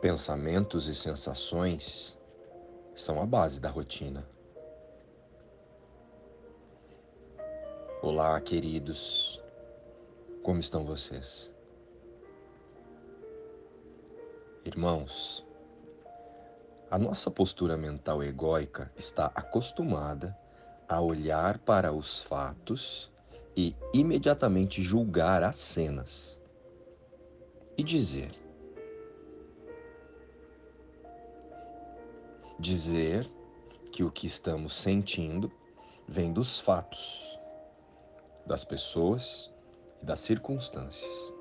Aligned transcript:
Pensamentos 0.00 0.88
e 0.88 0.94
sensações 0.94 2.16
são 2.94 3.20
a 3.20 3.24
base 3.24 3.58
da 3.58 3.70
rotina. 3.70 4.28
Olá, 8.02 8.38
queridos. 8.42 9.40
Como 10.42 10.60
estão 10.60 10.84
vocês? 10.84 11.52
Irmãos, 14.66 15.44
a 16.90 16.98
nossa 16.98 17.30
postura 17.30 17.78
mental 17.78 18.22
egóica 18.22 18.92
está 18.96 19.32
acostumada 19.34 20.36
a 20.86 21.00
olhar 21.00 21.58
para 21.58 21.92
os 21.92 22.22
fatos 22.22 23.10
e 23.56 23.74
imediatamente 23.94 24.82
julgar 24.82 25.42
as 25.42 25.56
cenas 25.56 26.38
e 27.78 27.82
dizer: 27.82 28.45
dizer 32.58 33.30
que 33.92 34.02
o 34.02 34.10
que 34.10 34.26
estamos 34.26 34.74
sentindo 34.74 35.50
vem 36.08 36.32
dos 36.32 36.60
fatos, 36.60 37.38
das 38.46 38.64
pessoas 38.64 39.50
e 40.02 40.06
das 40.06 40.20
circunstâncias. 40.20 41.34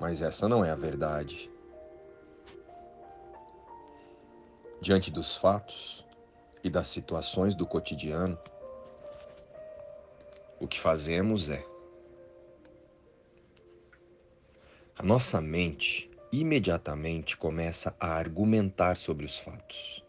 Mas 0.00 0.22
essa 0.22 0.48
não 0.48 0.64
é 0.64 0.70
a 0.70 0.76
verdade. 0.76 1.50
Diante 4.80 5.10
dos 5.10 5.36
fatos 5.36 6.06
e 6.64 6.70
das 6.70 6.88
situações 6.88 7.54
do 7.54 7.66
cotidiano, 7.66 8.38
o 10.58 10.66
que 10.66 10.80
fazemos 10.80 11.48
é 11.50 11.64
a 14.96 15.02
nossa 15.02 15.40
mente 15.40 16.09
imediatamente 16.32 17.36
começa 17.36 17.94
a 17.98 18.08
argumentar 18.08 18.96
sobre 18.96 19.26
os 19.26 19.38
fatos. 19.38 20.04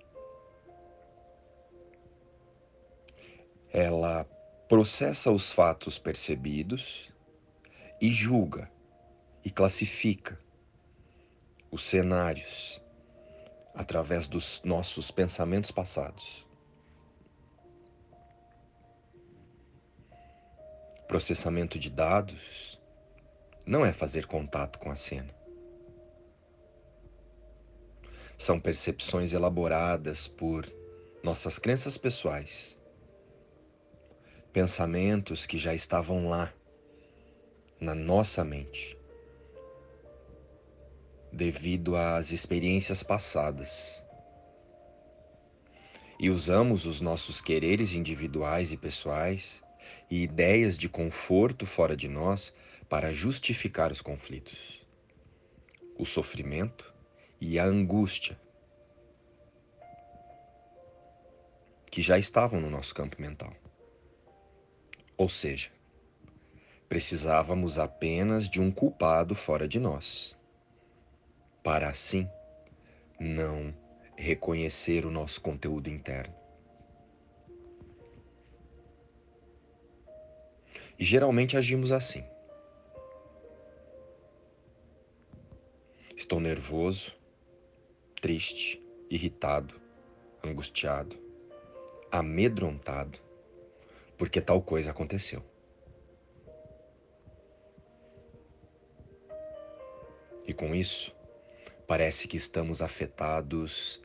Ela 3.69 4.25
processa 4.67 5.31
os 5.31 5.51
fatos 5.51 5.97
percebidos 5.97 7.11
e 7.99 8.11
julga 8.11 8.71
e 9.43 9.49
classifica 9.49 10.39
os 11.71 11.83
cenários 11.83 12.81
através 13.73 14.27
dos 14.27 14.61
nossos 14.63 15.09
pensamentos 15.09 15.71
passados. 15.71 16.45
Processamento 21.07 21.79
de 21.79 21.89
dados 21.89 22.79
não 23.65 23.85
é 23.85 23.91
fazer 23.91 24.27
contato 24.27 24.79
com 24.79 24.91
a 24.91 24.95
cena. 24.95 25.40
São 28.41 28.59
percepções 28.59 29.33
elaboradas 29.33 30.27
por 30.27 30.65
nossas 31.23 31.59
crenças 31.59 31.95
pessoais, 31.95 32.75
pensamentos 34.51 35.45
que 35.45 35.59
já 35.59 35.75
estavam 35.75 36.27
lá, 36.27 36.51
na 37.79 37.93
nossa 37.93 38.43
mente, 38.43 38.97
devido 41.31 41.95
às 41.95 42.31
experiências 42.31 43.03
passadas. 43.03 44.03
E 46.19 46.31
usamos 46.31 46.87
os 46.87 46.99
nossos 46.99 47.41
quereres 47.41 47.93
individuais 47.93 48.71
e 48.71 48.77
pessoais 48.77 49.63
e 50.09 50.23
ideias 50.23 50.75
de 50.75 50.89
conforto 50.89 51.67
fora 51.67 51.95
de 51.95 52.07
nós 52.07 52.51
para 52.89 53.13
justificar 53.13 53.91
os 53.91 54.01
conflitos, 54.01 54.83
o 55.95 56.05
sofrimento 56.05 56.91
e 57.41 57.57
a 57.57 57.65
angústia 57.65 58.39
que 61.89 61.99
já 61.99 62.19
estavam 62.19 62.61
no 62.61 62.69
nosso 62.69 62.93
campo 62.93 63.19
mental. 63.19 63.53
Ou 65.17 65.27
seja, 65.27 65.71
precisávamos 66.87 67.79
apenas 67.79 68.47
de 68.47 68.61
um 68.61 68.71
culpado 68.71 69.33
fora 69.33 69.67
de 69.67 69.79
nós, 69.79 70.37
para 71.63 71.89
assim 71.89 72.29
não 73.19 73.73
reconhecer 74.15 75.05
o 75.05 75.11
nosso 75.11 75.41
conteúdo 75.41 75.89
interno. 75.89 76.35
E 80.97 81.03
geralmente 81.03 81.57
agimos 81.57 81.91
assim. 81.91 82.23
Estou 86.15 86.39
nervoso, 86.39 87.20
triste, 88.21 88.79
irritado, 89.09 89.81
angustiado, 90.43 91.17
amedrontado, 92.11 93.19
porque 94.15 94.39
tal 94.39 94.61
coisa 94.61 94.91
aconteceu. 94.91 95.43
E 100.45 100.53
com 100.53 100.75
isso, 100.75 101.15
parece 101.87 102.27
que 102.27 102.37
estamos 102.37 102.81
afetados 102.83 103.99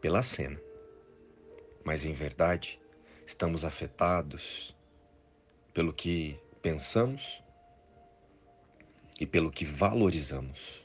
pela 0.00 0.22
cena. 0.22 0.60
Mas 1.82 2.04
em 2.04 2.12
verdade, 2.12 2.78
estamos 3.26 3.64
afetados 3.64 4.76
pelo 5.72 5.92
que 5.92 6.38
pensamos 6.60 7.42
e 9.18 9.26
pelo 9.26 9.50
que 9.50 9.64
valorizamos. 9.64 10.83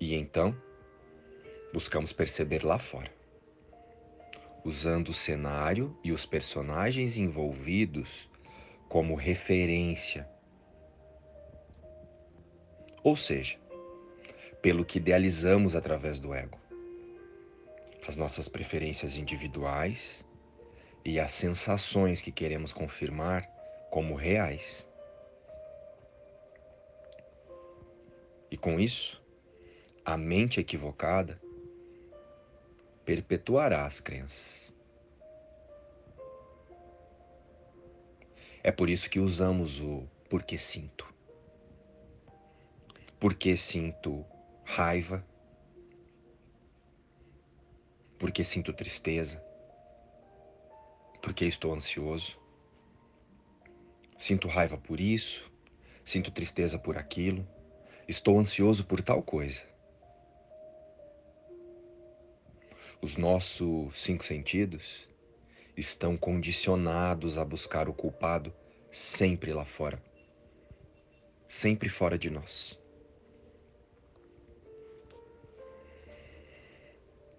E 0.00 0.14
então, 0.14 0.54
buscamos 1.72 2.12
perceber 2.12 2.64
lá 2.64 2.78
fora, 2.78 3.12
usando 4.64 5.08
o 5.08 5.14
cenário 5.14 5.96
e 6.04 6.12
os 6.12 6.24
personagens 6.24 7.16
envolvidos 7.16 8.30
como 8.88 9.14
referência. 9.14 10.28
Ou 13.02 13.16
seja, 13.16 13.58
pelo 14.62 14.84
que 14.84 14.98
idealizamos 14.98 15.74
através 15.74 16.18
do 16.18 16.32
ego, 16.34 16.58
as 18.06 18.16
nossas 18.16 18.48
preferências 18.48 19.16
individuais 19.16 20.26
e 21.04 21.20
as 21.20 21.32
sensações 21.32 22.22
que 22.22 22.32
queremos 22.32 22.72
confirmar 22.72 23.46
como 23.90 24.14
reais. 24.14 24.88
E 28.50 28.56
com 28.56 28.80
isso, 28.80 29.17
a 30.08 30.16
mente 30.16 30.58
equivocada 30.58 31.38
perpetuará 33.04 33.84
as 33.84 34.00
crenças. 34.00 34.74
É 38.62 38.72
por 38.72 38.88
isso 38.88 39.10
que 39.10 39.20
usamos 39.20 39.80
o 39.80 40.08
porque 40.30 40.56
sinto. 40.56 41.06
Porque 43.20 43.54
sinto 43.54 44.24
raiva. 44.64 45.22
Porque 48.18 48.42
sinto 48.42 48.72
tristeza. 48.72 49.44
Porque 51.20 51.44
estou 51.44 51.74
ansioso. 51.74 52.40
Sinto 54.16 54.48
raiva 54.48 54.78
por 54.78 55.00
isso. 55.00 55.52
Sinto 56.02 56.30
tristeza 56.30 56.78
por 56.78 56.96
aquilo. 56.96 57.46
Estou 58.08 58.38
ansioso 58.38 58.86
por 58.86 59.02
tal 59.02 59.22
coisa. 59.22 59.76
Os 63.00 63.16
nossos 63.16 63.96
cinco 63.96 64.24
sentidos 64.24 65.08
estão 65.76 66.16
condicionados 66.16 67.38
a 67.38 67.44
buscar 67.44 67.88
o 67.88 67.94
culpado 67.94 68.52
sempre 68.90 69.52
lá 69.52 69.64
fora, 69.64 70.02
sempre 71.48 71.88
fora 71.88 72.18
de 72.18 72.28
nós. 72.28 72.76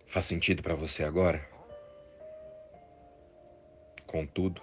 Faz 0.07 0.25
sentido 0.25 0.63
para 0.63 0.75
você 0.75 1.03
agora? 1.03 1.45
Contudo, 4.07 4.61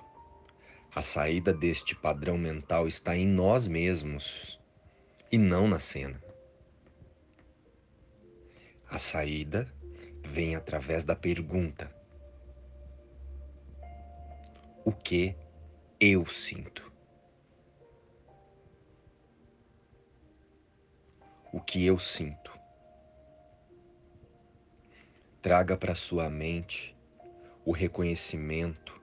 a 0.94 1.02
saída 1.02 1.52
deste 1.52 1.94
padrão 1.94 2.38
mental 2.38 2.88
está 2.88 3.14
em 3.14 3.26
nós 3.26 3.66
mesmos 3.66 4.58
e 5.31 5.37
não 5.37 5.69
na 5.69 5.78
cena. 5.78 6.22
A 8.88 8.99
saída 8.99 9.75
vem 10.36 10.54
através 10.54 11.02
da 11.02 11.16
pergunta: 11.16 11.90
O 14.84 14.92
que 14.92 15.34
eu 15.98 16.26
sinto? 16.26 16.92
O 21.50 21.58
que 21.58 21.86
eu 21.86 21.98
sinto? 21.98 22.52
Traga 25.40 25.74
para 25.74 25.94
sua 25.94 26.28
mente 26.28 26.94
o 27.64 27.72
reconhecimento 27.72 29.00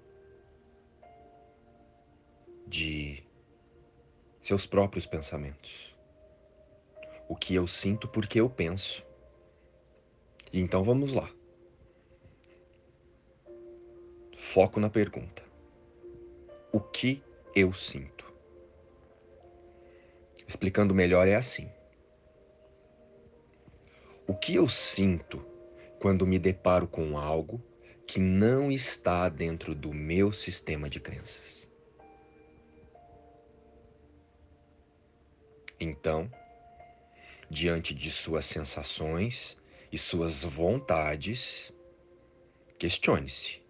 de 2.68 3.24
seus 4.39 4.68
próprios 4.68 5.07
pensamentos. 5.07 5.91
o 7.27 7.36
que 7.36 7.56
eu 7.56 7.68
sinto 7.68 8.07
porque 8.07 8.39
eu 8.39 8.47
penso. 8.50 9.03
Então 10.55 10.83
vamos 10.83 11.13
lá. 11.13 11.27
Foco 14.38 14.79
na 14.79 14.88
pergunta. 14.88 15.41
O 16.71 16.79
que 16.79 17.23
eu 17.55 17.73
sinto? 17.73 18.31
Explicando 20.47 20.94
melhor 20.94 21.27
é 21.27 21.33
assim. 21.33 21.71
O 24.27 24.35
que 24.35 24.53
eu 24.53 24.69
sinto 24.69 25.44
quando 26.00 26.27
me 26.27 26.38
deparo 26.38 26.88
com 26.88 27.17
algo 27.17 27.59
que 28.05 28.19
não 28.19 28.71
está 28.71 29.27
dentro 29.29 29.73
do 29.73 29.91
meu 29.91 30.31
sistema 30.31 30.88
de 30.88 31.00
crenças? 31.00 31.67
Então, 35.79 36.31
diante 37.50 37.95
de 37.95 38.11
suas 38.11 38.45
sensações 38.45 39.57
e 39.94 39.98
suas 40.00 40.44
vontades, 40.44 41.72
questione-se: 42.80 43.62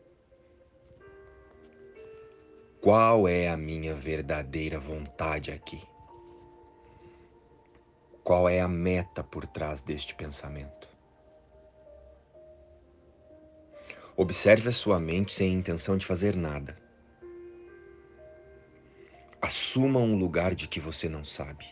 qual 2.80 3.28
é 3.28 3.50
a 3.50 3.58
minha 3.58 3.94
verdadeira 3.94 4.80
vontade 4.80 5.52
aqui? 5.52 5.84
Qual 8.24 8.48
é 8.48 8.62
a 8.62 8.70
meta 8.70 9.22
por 9.22 9.46
trás 9.46 9.82
deste 9.82 10.16
pensamento? 10.16 10.88
Observe 14.16 14.70
a 14.70 14.72
sua 14.72 15.02
mente 15.02 15.34
sem 15.34 15.52
intenção 15.52 15.98
de 15.98 16.06
fazer 16.06 16.38
nada. 16.38 16.78
Assuma 19.42 20.00
um 20.00 20.16
lugar 20.16 20.56
de 20.56 20.70
que 20.70 20.80
você 20.80 21.10
não 21.10 21.26
sabe, 21.26 21.66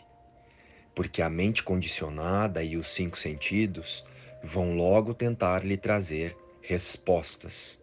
porque 0.94 1.22
a 1.22 1.30
mente 1.30 1.64
condicionada 1.64 2.62
e 2.62 2.76
os 2.76 2.90
cinco 2.90 3.18
sentidos 3.18 4.04
vão 4.44 4.76
logo 4.76 5.14
tentar 5.14 5.66
lhe 5.66 5.78
trazer 5.78 6.38
respostas. 6.62 7.82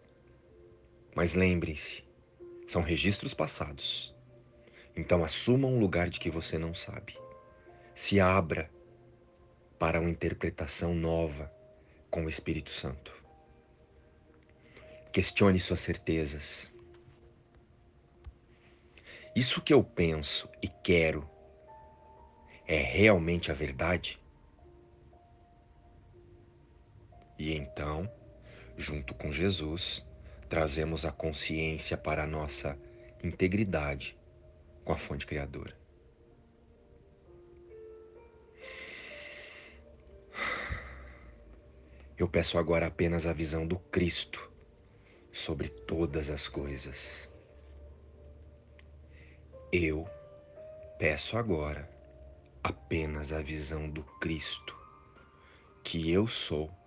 Mas 1.15 1.33
lembrem-se, 1.33 2.03
são 2.67 2.81
registros 2.81 3.33
passados. 3.33 4.15
Então 4.95 5.23
assuma 5.23 5.67
um 5.67 5.79
lugar 5.79 6.09
de 6.09 6.19
que 6.19 6.29
você 6.29 6.57
não 6.57 6.73
sabe 6.73 7.17
se 7.99 8.17
abra 8.19 8.71
para 9.77 9.99
uma 9.99 10.09
interpretação 10.09 10.93
nova 10.93 11.51
com 12.09 12.25
o 12.25 12.29
Espírito 12.29 12.71
Santo. 12.71 13.13
Questione 15.11 15.59
suas 15.59 15.81
certezas. 15.81 16.73
Isso 19.35 19.61
que 19.61 19.73
eu 19.73 19.83
penso 19.83 20.49
e 20.61 20.67
quero 20.67 21.29
é 22.67 22.77
realmente 22.77 23.51
a 23.51 23.53
verdade? 23.53 24.18
E 27.39 27.55
então, 27.55 28.11
junto 28.77 29.15
com 29.15 29.31
Jesus, 29.31 30.05
trazemos 30.49 31.05
a 31.05 31.11
consciência 31.11 31.97
para 31.97 32.23
a 32.23 32.27
nossa 32.27 32.77
integridade 33.23 34.17
com 34.83 34.91
a 34.91 34.97
fonte 34.97 35.25
criadora. 35.25 35.73
Eu 42.17 42.27
peço 42.27 42.57
agora 42.57 42.87
apenas 42.87 43.25
a 43.25 43.31
visão 43.31 43.65
do 43.65 43.79
Cristo 43.79 44.51
sobre 45.31 45.69
todas 45.69 46.29
as 46.29 46.49
coisas. 46.49 47.31
Eu 49.71 50.05
peço 50.97 51.37
agora 51.37 51.89
apenas 52.61 53.31
a 53.31 53.41
visão 53.41 53.89
do 53.89 54.03
Cristo, 54.19 54.75
que 55.81 56.11
eu 56.11 56.27
sou 56.27 56.78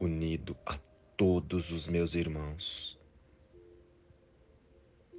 unido 0.00 0.56
a 0.64 0.78
todos 1.16 1.70
os 1.70 1.86
meus 1.86 2.14
irmãos, 2.14 2.98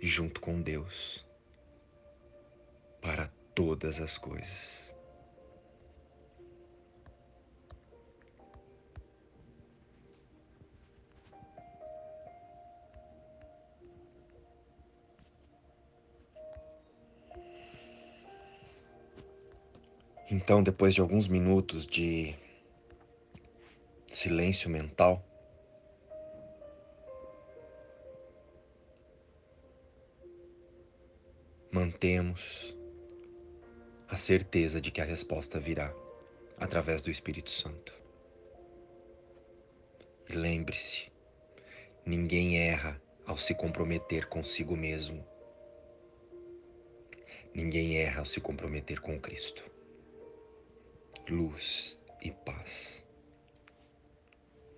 junto 0.01 0.42
com 0.42 0.60
Deus, 0.60 1.24
para 3.00 3.28
todas 3.54 4.00
as 4.00 4.18
coisas. 4.18 4.92
Então, 20.31 20.63
depois 20.63 20.95
de 20.95 21.01
alguns 21.01 21.27
minutos 21.27 21.86
de 21.86 22.36
silêncio 24.21 24.69
mental, 24.69 25.25
mantemos 31.71 32.77
a 34.07 34.15
certeza 34.15 34.79
de 34.79 34.91
que 34.91 35.01
a 35.01 35.06
resposta 35.06 35.59
virá 35.59 35.91
através 36.59 37.01
do 37.01 37.09
Espírito 37.09 37.50
Santo. 37.50 38.00
E 40.29 40.33
lembre-se, 40.33 41.12
ninguém 42.06 42.59
erra 42.59 43.01
ao 43.25 43.39
se 43.39 43.56
comprometer 43.56 44.27
consigo 44.27 44.77
mesmo. 44.77 45.25
Ninguém 47.56 47.97
erra 47.97 48.19
ao 48.19 48.25
se 48.25 48.39
comprometer 48.39 49.01
com 49.01 49.19
Cristo 49.19 49.63
luz 51.27 51.97
e 52.21 52.29
paz. 52.29 53.11